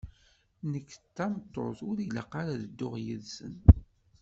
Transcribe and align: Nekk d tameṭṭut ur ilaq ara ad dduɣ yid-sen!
Nekk 0.71 0.89
d 1.03 1.05
tameṭṭut 1.15 1.79
ur 1.89 1.97
ilaq 2.05 2.31
ara 2.41 2.51
ad 2.55 2.63
dduɣ 2.65 2.93
yid-sen! 3.03 3.55